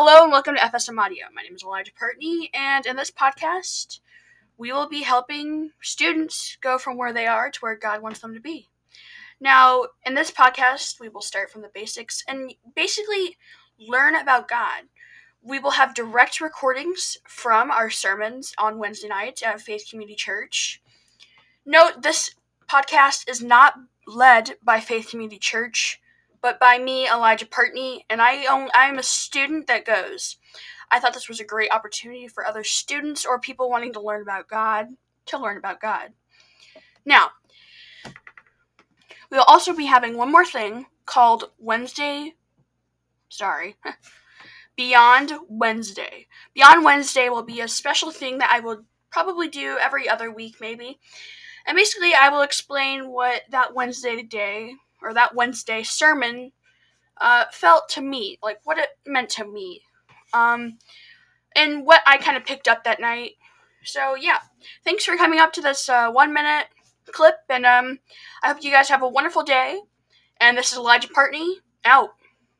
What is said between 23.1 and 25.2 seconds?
is not led by Faith